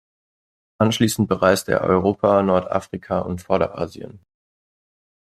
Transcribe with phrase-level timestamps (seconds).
[0.79, 4.25] Anschließend bereiste er Europa, Nordafrika und Vorderasien.